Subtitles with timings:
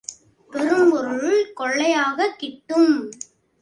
[0.51, 3.11] பெரும் பொருள் கொள்ளையாகக் கிட்டும்.